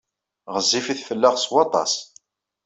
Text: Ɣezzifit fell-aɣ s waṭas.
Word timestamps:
Ɣezzifit 0.53 1.05
fell-aɣ 1.09 1.35
s 1.37 1.45
waṭas. 1.51 1.93